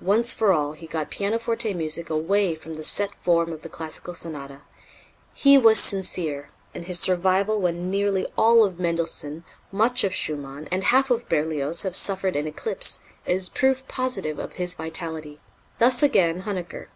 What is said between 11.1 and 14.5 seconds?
of Berlioz have suffered an eclipse, is proof positive